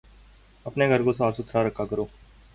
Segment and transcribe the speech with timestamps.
[0.65, 2.05] اپنے گھر کو صاف ستھرا رکھا کرو